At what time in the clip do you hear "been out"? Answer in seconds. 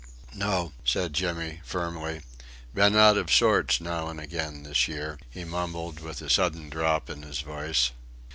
2.73-3.17